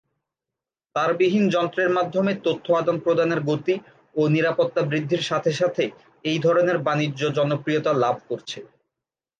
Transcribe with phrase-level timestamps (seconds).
[0.95, 3.75] তারবিহীন যন্ত্রের মাধ্যমে তথ্য আদান-প্রদানের গতি
[4.15, 5.83] ও নিরাপত্তা বৃদ্ধির সাথে সাথে
[6.25, 8.59] এই ধরনের বাণিজ্য জনপ্রিয়তা লাভ করছে।